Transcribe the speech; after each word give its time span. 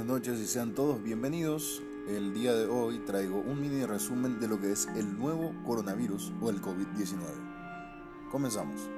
buenas 0.00 0.16
noches 0.16 0.40
y 0.40 0.46
sean 0.46 0.74
todos 0.74 1.02
bienvenidos. 1.02 1.82
El 2.08 2.32
día 2.32 2.54
de 2.54 2.66
hoy 2.66 3.00
traigo 3.00 3.38
un 3.38 3.60
mini 3.60 3.84
resumen 3.84 4.40
de 4.40 4.48
lo 4.48 4.58
que 4.58 4.72
es 4.72 4.86
el 4.96 5.18
nuevo 5.18 5.52
coronavirus 5.66 6.32
o 6.40 6.48
el 6.48 6.62
COVID-19. 6.62 7.18
Comenzamos. 8.30 8.88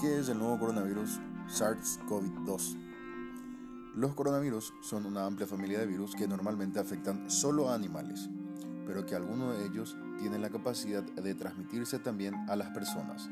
¿Qué 0.00 0.20
es 0.20 0.30
el 0.30 0.38
nuevo 0.38 0.58
coronavirus 0.58 1.20
SARS-CoV-2? 1.48 2.78
Los 3.94 4.14
coronavirus 4.14 4.72
son 4.80 5.04
una 5.04 5.26
amplia 5.26 5.46
familia 5.46 5.80
de 5.80 5.86
virus 5.86 6.14
que 6.14 6.26
normalmente 6.26 6.78
afectan 6.78 7.30
solo 7.30 7.68
a 7.68 7.74
animales, 7.74 8.30
pero 8.86 9.04
que 9.04 9.16
algunos 9.16 9.58
de 9.58 9.66
ellos 9.66 9.98
tienen 10.18 10.40
la 10.40 10.48
capacidad 10.48 11.02
de 11.02 11.34
transmitirse 11.34 11.98
también 11.98 12.34
a 12.48 12.56
las 12.56 12.70
personas. 12.70 13.28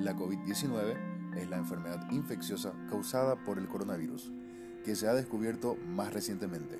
La 0.00 0.16
COVID-19 0.16 1.36
es 1.36 1.50
la 1.50 1.58
enfermedad 1.58 2.10
infecciosa 2.10 2.72
causada 2.88 3.44
por 3.44 3.58
el 3.58 3.68
coronavirus 3.68 4.32
que 4.84 4.96
se 4.96 5.08
ha 5.08 5.14
descubierto 5.14 5.76
más 5.94 6.12
recientemente. 6.12 6.78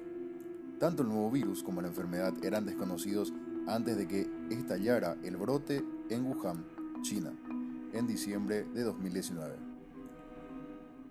Tanto 0.79 1.03
el 1.03 1.09
nuevo 1.09 1.31
virus 1.31 1.63
como 1.63 1.83
la 1.83 1.89
enfermedad 1.89 2.33
eran 2.43 2.65
desconocidos 2.65 3.33
antes 3.67 3.97
de 3.97 4.07
que 4.07 4.31
estallara 4.51 5.17
el 5.23 5.37
brote 5.37 5.85
en 6.09 6.25
Wuhan, 6.25 6.65
China, 7.03 7.33
en 7.93 8.07
diciembre 8.07 8.65
de 8.65 8.83
2019. 8.83 9.57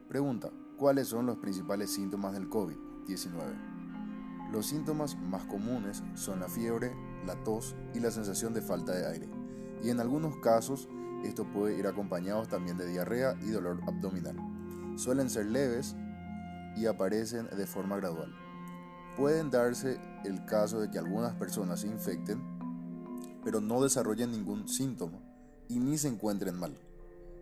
Pregunta, 0.07 0.49
¿cuáles 0.77 1.07
son 1.07 1.25
los 1.25 1.37
principales 1.37 1.91
síntomas 1.91 2.33
del 2.33 2.49
COVID-19? 2.49 3.31
Los 4.51 4.67
síntomas 4.67 5.17
más 5.17 5.43
comunes 5.45 6.01
son 6.15 6.39
la 6.39 6.47
fiebre, 6.47 6.93
la 7.25 7.35
tos 7.43 7.75
y 7.93 7.99
la 7.99 8.11
sensación 8.11 8.53
de 8.53 8.61
falta 8.61 8.93
de 8.93 9.05
aire, 9.05 9.29
y 9.83 9.89
en 9.89 9.99
algunos 9.99 10.37
casos 10.37 10.87
esto 11.23 11.45
puede 11.51 11.77
ir 11.77 11.87
acompañado 11.87 12.45
también 12.45 12.77
de 12.77 12.87
diarrea 12.87 13.35
y 13.41 13.49
dolor 13.49 13.81
abdominal. 13.87 14.37
Suelen 14.95 15.29
ser 15.29 15.47
leves 15.47 15.95
y 16.77 16.85
aparecen 16.85 17.47
de 17.55 17.67
forma 17.67 17.97
gradual. 17.97 18.33
Pueden 19.15 19.49
darse 19.49 19.99
el 20.23 20.45
caso 20.45 20.79
de 20.79 20.91
que 20.91 20.99
algunas 20.99 21.33
personas 21.35 21.81
se 21.81 21.87
infecten, 21.87 22.41
pero 23.43 23.61
no 23.61 23.81
desarrollen 23.81 24.31
ningún 24.31 24.67
síntoma 24.67 25.19
y 25.67 25.79
ni 25.79 25.97
se 25.97 26.07
encuentren 26.07 26.55
mal. 26.55 26.77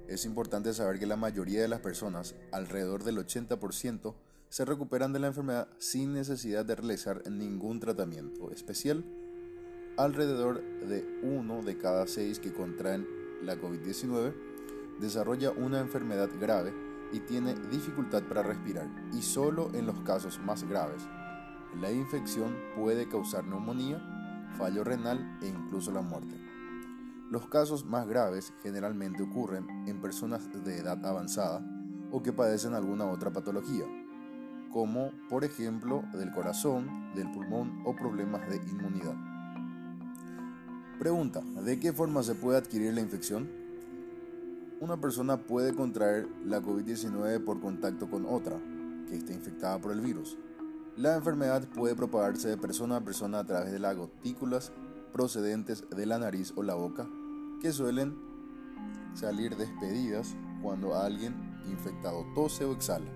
Es 0.08 0.26
importante 0.26 0.74
saber 0.74 1.00
que 1.00 1.08
la 1.08 1.16
mayoría 1.18 1.62
de 1.62 1.68
las 1.68 1.82
personas, 1.82 2.36
alrededor 2.52 3.04
del 3.04 3.18
80%, 3.18 4.16
se 4.50 4.64
recuperan 4.64 5.12
de 5.12 5.20
la 5.20 5.28
enfermedad 5.28 5.68
sin 5.80 6.14
necesidad 6.14 6.64
de 6.64 6.76
realizar 6.76 7.30
ningún 7.30 7.80
tratamiento 7.80 8.52
especial. 8.52 9.04
Alrededor 9.98 10.62
de 10.88 11.20
uno 11.24 11.62
de 11.64 11.78
cada 11.78 12.08
seis 12.08 12.40
que 12.40 12.54
contraen 12.54 13.08
la 13.42 13.56
COVID-19 13.56 14.34
desarrolla 15.00 15.52
una 15.52 15.80
enfermedad 15.80 16.30
grave 16.40 16.85
y 17.12 17.20
tiene 17.22 17.56
dificultad 17.72 18.24
para 18.24 18.44
respirar, 18.44 18.90
y 19.14 19.22
solo 19.22 19.70
en 19.74 19.86
los 19.86 20.00
casos 20.02 20.40
más 20.40 20.64
graves. 20.64 21.08
La 21.80 21.92
infección 21.92 22.56
puede 22.76 23.08
causar 23.08 23.46
neumonía, 23.46 24.02
fallo 24.58 24.84
renal 24.84 25.38
e 25.42 25.48
incluso 25.48 25.92
la 25.92 26.02
muerte. 26.02 26.40
Los 27.30 27.48
casos 27.48 27.86
más 27.86 28.08
graves 28.08 28.54
generalmente 28.62 29.24
ocurren 29.24 29.68
en 29.88 30.00
personas 30.00 30.50
de 30.64 30.78
edad 30.78 31.04
avanzada 31.06 31.66
o 32.12 32.22
que 32.22 32.32
padecen 32.32 32.74
alguna 32.74 33.06
otra 33.06 33.34
patología, 33.34 33.86
como 34.72 35.12
por 35.30 35.44
ejemplo 35.44 36.04
del 36.14 36.32
corazón, 36.32 37.14
del 37.16 37.32
pulmón 37.32 37.82
o 37.86 37.96
problemas 37.96 38.48
de 38.50 38.58
inmunidad. 38.58 39.16
Pregunta, 41.00 41.42
¿de 41.42 41.80
qué 41.80 41.92
forma 41.92 42.24
se 42.24 42.36
puede 42.36 42.58
adquirir 42.58 42.94
la 42.94 43.02
infección? 43.02 43.65
Una 44.82 45.00
persona 45.00 45.38
puede 45.38 45.74
contraer 45.74 46.28
la 46.44 46.62
COVID-19 46.62 47.44
por 47.46 47.62
contacto 47.62 48.10
con 48.10 48.26
otra 48.26 48.60
que 49.08 49.16
esté 49.16 49.34
infectada 49.34 49.80
por 49.80 49.94
el 49.94 50.02
virus. 50.02 50.38
La 50.98 51.16
enfermedad 51.16 51.66
puede 51.70 51.96
propagarse 51.96 52.50
de 52.50 52.58
persona 52.58 52.98
a 52.98 53.04
persona 53.04 53.40
a 53.40 53.46
través 53.46 53.72
de 53.72 53.80
las 53.80 53.96
gotículas 53.96 54.74
procedentes 55.14 55.90
de 55.90 56.06
la 56.06 56.18
nariz 56.18 56.52
o 56.58 56.64
la 56.64 56.74
boca, 56.74 57.08
que 57.62 57.72
suelen 57.72 58.18
salir 59.14 59.56
despedidas 59.56 60.36
cuando 60.62 60.96
alguien 60.96 61.34
infectado 61.70 62.26
tose 62.36 62.66
o 62.66 62.74
exhala. 62.74 63.10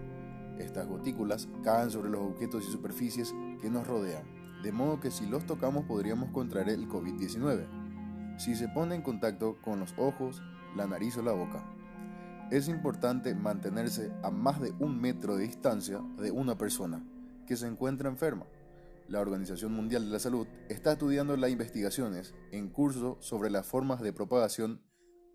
Estas 0.59 0.87
gotículas 0.87 1.49
caen 1.61 1.91
sobre 1.91 2.09
los 2.09 2.21
objetos 2.21 2.65
y 2.69 2.71
superficies 2.71 3.35
que 3.61 3.69
nos 3.69 3.85
rodean, 3.85 4.23
de 4.63 4.71
modo 4.71 5.01
que 5.01 5.11
si 5.11 5.25
los 5.25 5.45
tocamos 5.45 5.83
podríamos 5.85 6.31
contraer 6.31 6.69
el 6.69 6.87
COVID-19. 6.87 7.67
Si 8.37 8.55
se 8.55 8.69
pone 8.69 8.95
en 8.95 9.01
contacto 9.01 9.57
con 9.61 9.81
los 9.81 9.93
ojos, 9.97 10.41
la 10.79 10.87
nariz 10.87 11.17
o 11.17 11.21
la 11.21 11.33
boca. 11.33 11.61
Es 12.51 12.69
importante 12.69 13.35
mantenerse 13.35 14.13
a 14.23 14.31
más 14.31 14.61
de 14.61 14.73
un 14.79 14.99
metro 14.99 15.35
de 15.35 15.43
distancia 15.43 16.01
de 16.17 16.31
una 16.31 16.57
persona 16.57 17.05
que 17.45 17.57
se 17.57 17.67
encuentra 17.67 18.09
enferma. 18.09 18.45
La 19.09 19.19
Organización 19.19 19.73
Mundial 19.73 20.05
de 20.05 20.11
la 20.11 20.19
Salud 20.19 20.47
está 20.69 20.93
estudiando 20.93 21.35
las 21.35 21.51
investigaciones 21.51 22.33
en 22.51 22.69
curso 22.69 23.17
sobre 23.19 23.49
las 23.49 23.65
formas 23.65 23.99
de 23.99 24.13
propagación 24.13 24.81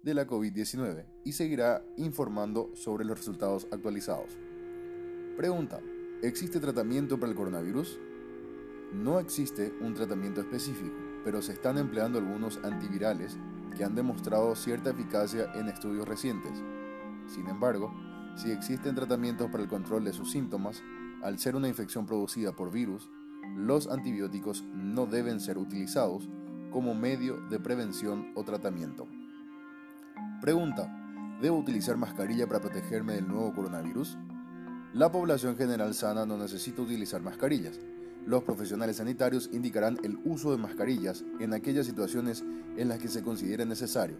de 0.02 0.14
la 0.14 0.26
COVID-19 0.26 1.04
y 1.24 1.32
seguirá 1.32 1.82
informando 1.98 2.70
sobre 2.74 3.04
los 3.04 3.18
resultados 3.18 3.66
actualizados. 3.70 4.38
Pregunta, 5.36 5.80
¿existe 6.22 6.58
tratamiento 6.58 7.20
para 7.20 7.30
el 7.30 7.36
coronavirus? 7.36 7.98
No 8.94 9.20
existe 9.20 9.74
un 9.82 9.92
tratamiento 9.92 10.40
específico, 10.40 10.96
pero 11.22 11.42
se 11.42 11.52
están 11.52 11.76
empleando 11.76 12.18
algunos 12.18 12.60
antivirales 12.64 13.36
que 13.74 13.84
han 13.84 13.94
demostrado 13.94 14.54
cierta 14.54 14.90
eficacia 14.90 15.52
en 15.54 15.68
estudios 15.68 16.06
recientes. 16.06 16.62
Sin 17.26 17.48
embargo, 17.48 17.92
si 18.36 18.50
existen 18.50 18.94
tratamientos 18.94 19.50
para 19.50 19.62
el 19.62 19.68
control 19.68 20.04
de 20.04 20.12
sus 20.12 20.30
síntomas, 20.30 20.82
al 21.22 21.38
ser 21.38 21.56
una 21.56 21.68
infección 21.68 22.06
producida 22.06 22.52
por 22.52 22.70
virus, 22.70 23.08
los 23.56 23.88
antibióticos 23.88 24.64
no 24.74 25.06
deben 25.06 25.40
ser 25.40 25.58
utilizados 25.58 26.28
como 26.70 26.94
medio 26.94 27.40
de 27.48 27.60
prevención 27.60 28.32
o 28.34 28.42
tratamiento. 28.44 29.06
Pregunta, 30.40 31.38
¿debo 31.40 31.58
utilizar 31.58 31.96
mascarilla 31.96 32.46
para 32.46 32.60
protegerme 32.60 33.14
del 33.14 33.28
nuevo 33.28 33.54
coronavirus? 33.54 34.18
La 34.92 35.10
población 35.10 35.56
general 35.56 35.94
sana 35.94 36.26
no 36.26 36.36
necesita 36.36 36.82
utilizar 36.82 37.22
mascarillas, 37.22 37.80
los 38.26 38.42
profesionales 38.42 38.96
sanitarios 38.96 39.50
indicarán 39.52 39.98
el 40.02 40.18
uso 40.24 40.50
de 40.50 40.58
mascarillas 40.58 41.24
en 41.40 41.52
aquellas 41.52 41.86
situaciones 41.86 42.42
en 42.76 42.88
las 42.88 42.98
que 42.98 43.08
se 43.08 43.22
considere 43.22 43.66
necesario. 43.66 44.16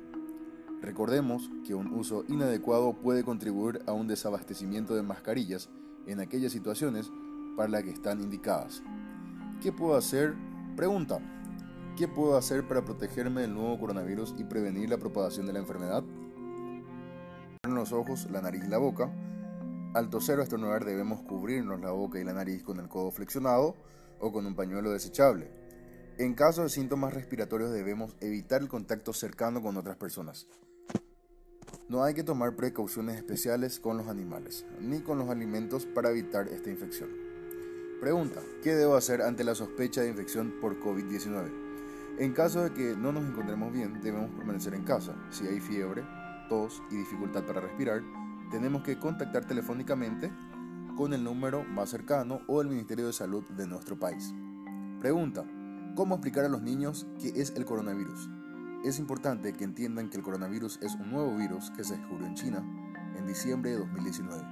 Recordemos 0.83 1.51
que 1.67 1.75
un 1.75 1.95
uso 1.95 2.25
inadecuado 2.29 2.93
puede 2.93 3.25
contribuir 3.25 3.81
a 3.87 3.93
un 3.93 4.07
desabastecimiento 4.07 4.95
de 4.95 5.03
mascarillas 5.03 5.71
en 6.07 6.21
aquellas 6.21 6.53
situaciones 6.53 7.11
para 7.57 7.71
las 7.71 7.85
que 7.85 7.91
están 7.91 8.21
indicadas. 8.21 8.83
¿Qué 9.63 9.73
puedo 9.73 9.97
hacer? 9.97 10.35
Pregunta. 10.77 11.21
¿Qué 11.97 12.09
puedo 12.09 12.37
hacer 12.37 12.69
para 12.69 12.85
protegerme 12.85 13.43
del 13.43 13.55
nuevo 13.55 13.79
coronavirus 13.79 14.35
y 14.37 14.45
prevenir 14.45 14.91
la 14.91 14.99
propagación 14.99 15.47
de 15.47 15.55
la 15.55 15.61
enfermedad? 15.61 16.05
En 17.63 17.75
los 17.75 17.93
ojos, 17.93 18.29
la 18.31 18.43
nariz 18.43 18.65
y 18.67 18.69
la 18.69 18.79
boca, 18.79 19.11
al 19.95 20.11
toser 20.11 20.41
o 20.41 20.43
estornudar 20.43 20.85
debemos 20.85 21.21
cubrirnos 21.23 21.81
la 21.81 21.93
boca 21.93 22.19
y 22.19 22.25
la 22.25 22.33
nariz 22.33 22.65
con 22.65 22.81
el 22.81 22.89
codo 22.89 23.13
flexionado 23.13 23.77
o 24.19 24.33
con 24.33 24.45
un 24.45 24.57
pañuelo 24.57 24.91
desechable. 24.91 25.51
En 26.19 26.35
caso 26.35 26.63
de 26.63 26.69
síntomas 26.69 27.15
respiratorios 27.15 27.71
debemos 27.71 28.17
evitar 28.21 28.61
el 28.61 28.69
contacto 28.69 29.13
cercano 29.13 29.63
con 29.63 29.77
otras 29.77 29.97
personas. 29.97 30.49
No 31.89 32.03
hay 32.03 32.15
que 32.15 32.25
tomar 32.25 32.57
precauciones 32.57 33.17
especiales 33.17 33.79
con 33.79 33.97
los 33.97 34.09
animales, 34.09 34.67
ni 34.81 35.01
con 35.01 35.19
los 35.19 35.31
alimentos 35.31 35.87
para 35.87 36.11
evitar 36.11 36.49
esta 36.49 36.71
infección. 36.71 37.11
Pregunta, 38.01 38.41
¿qué 38.63 38.75
debo 38.75 38.97
hacer 38.97 39.23
ante 39.23 39.45
la 39.45 39.55
sospecha 39.55 40.01
de 40.01 40.09
infección 40.09 40.55
por 40.61 40.81
COVID-19? 40.81 42.19
En 42.19 42.33
caso 42.33 42.63
de 42.63 42.73
que 42.73 42.97
no 42.97 43.13
nos 43.13 43.25
encontremos 43.25 43.73
bien, 43.73 44.01
debemos 44.03 44.31
permanecer 44.31 44.75
en 44.75 44.85
casa. 44.85 45.15
Si 45.31 45.47
hay 45.47 45.61
fiebre, 45.61 46.05
tos 46.49 46.83
y 46.91 46.97
dificultad 46.97 47.45
para 47.45 47.61
respirar, 47.61 48.03
tenemos 48.51 48.83
que 48.83 48.99
contactar 48.99 49.47
telefónicamente 49.47 50.33
con 50.97 51.13
el 51.13 51.25
número 51.25 51.65
más 51.65 51.91
cercano 51.91 52.41
o 52.47 52.61
el 52.61 52.69
Ministerio 52.69 53.07
de 53.07 53.13
Salud 53.13 53.45
de 53.57 53.67
nuestro 53.67 53.99
país. 53.99 54.33
Pregunta, 55.01 55.45
¿cómo 55.95 56.15
explicar 56.15 56.45
a 56.45 56.49
los 56.49 56.63
niños 56.63 57.07
qué 57.21 57.33
es 57.35 57.53
el 57.57 57.65
coronavirus? 57.65 58.31
Es 58.85 58.99
importante 58.99 59.53
que 59.53 59.65
entiendan 59.65 60.09
que 60.09 60.19
el 60.19 60.23
coronavirus 60.23 60.79
es 60.83 60.95
un 60.95 61.11
nuevo 61.11 61.37
virus 61.37 61.71
que 61.71 61.85
se 61.85 61.97
descubrió 61.97 62.27
en 62.27 62.35
China 62.35 62.63
en 63.17 63.27
diciembre 63.27 63.71
de 63.71 63.79
2019 63.79 64.43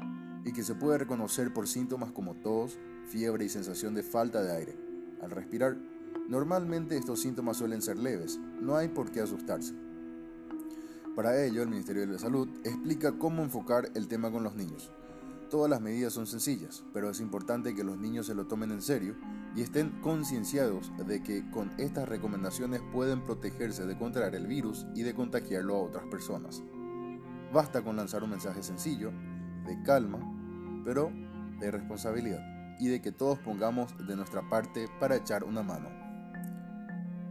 y 0.44 0.52
que 0.52 0.62
se 0.62 0.74
puede 0.74 0.98
reconocer 0.98 1.52
por 1.52 1.68
síntomas 1.68 2.12
como 2.12 2.34
tos, 2.34 2.78
fiebre 3.06 3.44
y 3.44 3.48
sensación 3.48 3.94
de 3.94 4.02
falta 4.02 4.42
de 4.42 4.52
aire. 4.52 4.76
Al 5.22 5.30
respirar, 5.30 5.76
normalmente 6.28 6.96
estos 6.96 7.20
síntomas 7.20 7.58
suelen 7.58 7.82
ser 7.82 7.98
leves, 7.98 8.40
no 8.60 8.76
hay 8.76 8.88
por 8.88 9.10
qué 9.12 9.20
asustarse. 9.20 9.74
Para 11.14 11.44
ello, 11.44 11.62
el 11.62 11.68
Ministerio 11.68 12.06
de 12.06 12.18
Salud 12.18 12.48
explica 12.64 13.12
cómo 13.18 13.42
enfocar 13.42 13.90
el 13.94 14.08
tema 14.08 14.30
con 14.30 14.42
los 14.42 14.54
niños. 14.54 14.90
Todas 15.50 15.68
las 15.68 15.82
medidas 15.82 16.14
son 16.14 16.26
sencillas, 16.26 16.84
pero 16.94 17.10
es 17.10 17.20
importante 17.20 17.74
que 17.74 17.84
los 17.84 17.98
niños 17.98 18.26
se 18.26 18.34
lo 18.34 18.46
tomen 18.46 18.70
en 18.70 18.80
serio 18.80 19.14
y 19.54 19.60
estén 19.60 19.90
concienciados 20.00 20.90
de 21.06 21.22
que 21.22 21.50
con 21.50 21.70
estas 21.76 22.08
recomendaciones 22.08 22.80
pueden 22.94 23.22
protegerse 23.22 23.84
de 23.84 23.98
contraer 23.98 24.34
el 24.34 24.46
virus 24.46 24.86
y 24.94 25.02
de 25.02 25.12
contagiarlo 25.12 25.76
a 25.76 25.82
otras 25.82 26.06
personas. 26.06 26.62
Basta 27.52 27.82
con 27.82 27.96
lanzar 27.96 28.24
un 28.24 28.30
mensaje 28.30 28.62
sencillo, 28.62 29.12
de 29.66 29.82
calma, 29.82 30.18
pero 30.82 31.12
de 31.60 31.70
responsabilidad. 31.70 32.40
y 32.80 32.88
de 32.88 33.00
que 33.00 33.12
todos 33.12 33.38
pongamos 33.38 33.94
de 34.08 34.16
nuestra 34.16 34.48
parte 34.48 34.88
para 34.98 35.14
echar 35.14 35.44
una 35.44 35.62
mano. 35.62 36.01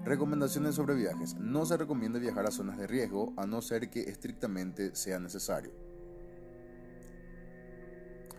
Recomendaciones 0.03 0.74
sobre 0.74 0.95
viajes. 0.95 1.36
No 1.36 1.65
se 1.65 1.77
recomienda 1.77 2.18
viajar 2.18 2.48
a 2.48 2.51
zonas 2.51 2.77
de 2.80 2.88
riesgo 2.88 3.33
a 3.38 3.45
no 3.45 3.62
ser 3.62 3.89
que 3.92 4.01
estrictamente 4.01 4.95
sea 4.95 5.19
necesario. 5.19 5.71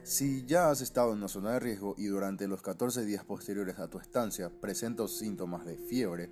Si 0.02 0.44
ya 0.44 0.70
has 0.70 0.80
estado 0.80 1.12
en 1.12 1.18
una 1.18 1.28
zona 1.28 1.52
de 1.52 1.60
riesgo 1.60 1.94
y 1.96 2.06
durante 2.06 2.48
los 2.48 2.62
14 2.62 3.04
días 3.04 3.24
posteriores 3.24 3.78
a 3.78 3.86
tu 3.86 4.00
estancia 4.00 4.50
presentas 4.50 5.12
síntomas 5.12 5.64
de 5.64 5.76
fiebre, 5.76 6.30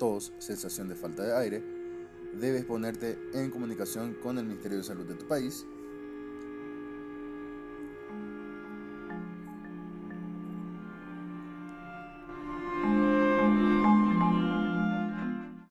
tos, 0.00 0.32
sensación 0.38 0.88
de 0.88 0.96
falta 0.96 1.22
de 1.22 1.36
aire, 1.36 1.64
debes 2.40 2.64
ponerte 2.64 3.16
en 3.32 3.52
comunicación 3.52 4.14
con 4.14 4.38
el 4.38 4.46
Ministerio 4.46 4.78
de 4.78 4.84
Salud 4.84 5.06
de 5.06 5.14
tu 5.14 5.28
país 5.28 5.64